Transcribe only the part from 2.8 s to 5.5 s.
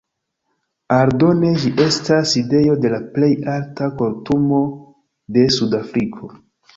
de la plej alta kortumo de